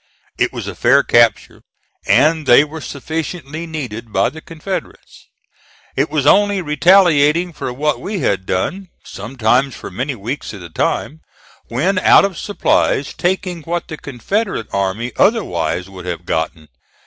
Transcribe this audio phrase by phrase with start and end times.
[0.39, 1.61] It was a fair capture,
[2.07, 5.27] and they were sufficiently needed by the Confederates.
[5.95, 10.71] It was only retaliating for what we had done, sometimes for many weeks at a
[10.71, 11.21] time,
[11.67, 16.69] when out of supplies taking what the Confederate army otherwise would have gotten.